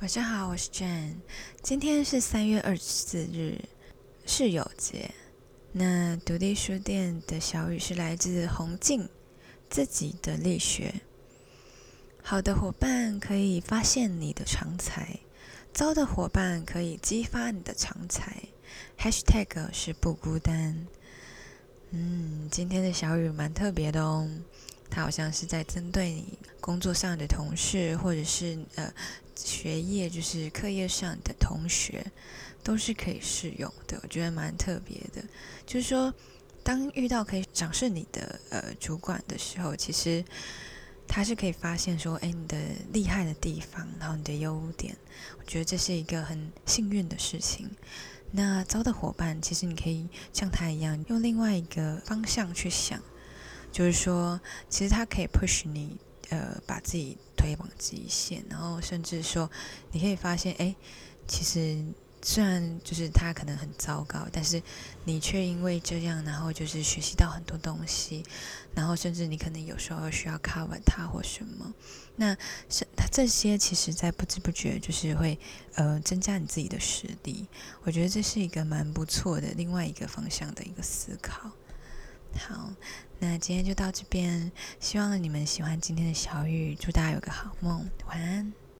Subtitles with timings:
[0.00, 1.14] 晚上好，我是 Jane。
[1.62, 3.58] 今天是三月二十四日，
[4.26, 5.10] 室友节。
[5.72, 9.08] 那独立书店的小雨是来自洪静
[9.70, 11.00] 自己的力学。
[12.22, 15.18] 好的伙伴可以发现你的长才，
[15.72, 18.36] 糟的伙伴可以激发你的长才。
[18.98, 20.86] Hashtag 是不孤单。
[21.92, 24.28] 嗯，今天的小雨蛮特别的哦。
[24.90, 28.92] 他好像是在针对你工作上的同事，或者是呃
[29.36, 32.04] 学业，就是课业上的同学，
[32.64, 34.00] 都是可以适用的。
[34.02, 35.22] 我觉得蛮特别的，
[35.64, 36.12] 就是说，
[36.64, 40.24] 当遇到可以赏识你的呃主管的时候，其实
[41.06, 42.58] 他是可以发现说，哎，你的
[42.92, 44.96] 厉害的地方，然后你的优点，
[45.38, 47.70] 我觉得这是一个很幸运的事情。
[48.32, 53.00] 那糟的伙伴，其实你可以像他一样，用另外一个方向去想。
[53.70, 55.98] 就是说，其实他可以 push 你，
[56.30, 59.48] 呃，把自己推往极限，然后甚至说，
[59.92, 60.74] 你可以发现，哎，
[61.28, 61.80] 其实
[62.20, 64.60] 虽然就是他可能很糟糕，但是
[65.04, 68.24] 你却因为这样，然后就是学习到很多东西，
[68.74, 71.72] 然后甚至你可能有时候需要 cover 他或什么，
[72.16, 72.36] 那
[72.68, 75.38] 是他这些其实在不知不觉就是会
[75.74, 77.46] 呃增加你自己的实力。
[77.84, 81.52] 我觉得这是一个蛮不错的另外一个方向的一个思考。
[82.36, 82.70] 好，
[83.18, 88.65] 那今天就到这边，希望你们喜欢今天的小雨，祝大家有个好梦，晚安。